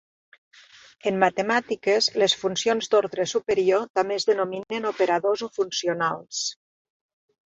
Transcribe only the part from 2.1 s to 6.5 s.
les funcions d'ordre superior també es denominen "operadors" o "funcionals".